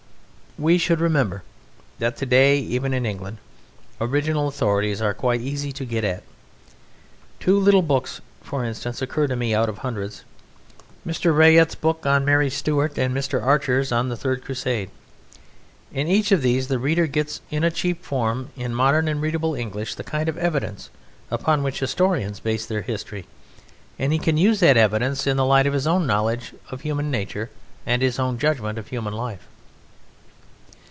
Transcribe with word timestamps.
We 0.57 0.77
should 0.77 0.99
remember 0.99 1.43
that 1.99 2.17
today, 2.17 2.57
even 2.59 2.93
in 2.93 3.05
England, 3.05 3.37
original 4.01 4.49
authorities 4.49 5.01
are 5.01 5.13
quite 5.13 5.39
easy 5.39 5.71
to 5.71 5.85
get 5.85 6.03
at. 6.03 6.23
Two 7.39 7.57
little 7.57 7.81
books, 7.81 8.19
for 8.41 8.65
instance, 8.65 9.01
occur 9.01 9.27
to 9.27 9.37
me 9.37 9.55
out 9.55 9.69
of 9.69 9.77
hundreds: 9.77 10.25
Mr. 11.07 11.35
Rait's 11.35 11.73
book 11.75 12.05
on 12.05 12.25
Mary 12.25 12.49
Stuart 12.49 12.97
and 12.99 13.15
Mr. 13.15 13.41
Archer's 13.41 13.93
on 13.93 14.09
the 14.09 14.17
Third 14.17 14.43
Crusade. 14.43 14.91
In 15.93 16.09
each 16.09 16.33
of 16.33 16.41
these 16.41 16.67
the 16.67 16.79
reader 16.79 17.07
gets 17.07 17.39
in 17.49 17.63
a 17.63 17.71
cheap 17.71 18.03
form, 18.03 18.49
in 18.57 18.75
modern 18.75 19.07
and 19.07 19.21
readable 19.21 19.55
English, 19.55 19.95
the 19.95 20.03
kind 20.03 20.27
of 20.27 20.37
evidence 20.37 20.89
upon 21.31 21.63
which 21.63 21.79
historians 21.79 22.41
base 22.41 22.65
their 22.65 22.81
history, 22.81 23.25
and 23.97 24.11
he 24.11 24.19
can 24.19 24.35
use 24.35 24.59
that 24.59 24.75
evidence 24.77 25.25
in 25.25 25.37
the 25.37 25.45
light 25.45 25.65
of 25.65 25.73
his 25.73 25.87
own 25.87 26.05
knowledge 26.05 26.53
of 26.69 26.81
human 26.81 27.09
nature 27.09 27.49
and 27.85 28.01
his 28.01 28.19
own 28.19 28.37
judgment 28.37 28.77
of 28.77 28.89
human 28.89 29.13
life. 29.13 29.47